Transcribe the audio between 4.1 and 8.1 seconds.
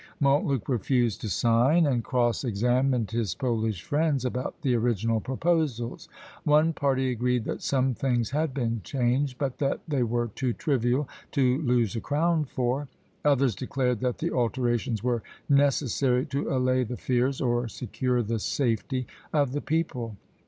about the original proposals; one party agreed that some